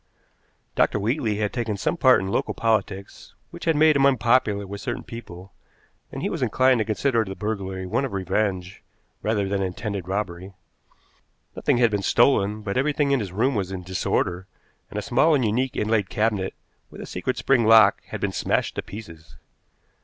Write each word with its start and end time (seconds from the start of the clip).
Dr. 0.73 0.99
Wheatley 0.99 1.35
had 1.37 1.53
taken 1.53 1.77
some 1.77 1.95
part 1.95 2.19
in 2.21 2.29
local 2.29 2.55
politics 2.55 3.35
which 3.51 3.65
had 3.65 3.75
made 3.75 3.95
him 3.95 4.07
unpopular 4.07 4.65
with 4.65 4.81
certain 4.81 5.03
people, 5.03 5.53
and 6.11 6.23
he 6.23 6.29
was 6.31 6.41
inclined 6.41 6.79
to 6.79 6.85
consider 6.85 7.23
the 7.23 7.35
burglary 7.35 7.85
one 7.85 8.03
of 8.03 8.11
revenge 8.11 8.81
rather 9.21 9.47
than 9.47 9.61
intended 9.61 10.07
robbery. 10.07 10.53
Nothing 11.55 11.77
had 11.77 11.91
been 11.91 12.01
stolen, 12.01 12.63
but 12.63 12.77
everything 12.77 13.11
in 13.11 13.19
his 13.19 13.31
room 13.31 13.53
was 13.53 13.71
in 13.71 13.83
disorder, 13.83 14.47
and 14.89 14.97
a 14.97 15.03
small 15.03 15.35
and 15.35 15.45
unique 15.45 15.75
inlaid 15.77 16.09
cabinet 16.09 16.55
with 16.89 16.99
a 16.99 17.05
secret 17.05 17.37
spring 17.37 17.63
lock 17.67 18.01
had 18.05 18.19
been 18.19 18.31
smashed 18.31 18.73
to 18.77 18.81
pieces. 18.81 19.35